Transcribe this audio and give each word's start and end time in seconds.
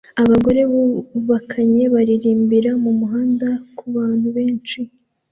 Abagore 0.21 0.61
bubakanye 0.71 1.83
baririmbira 1.93 2.71
mumuhanda 2.83 3.47
kubantu 3.77 4.27
benshi 4.37 4.79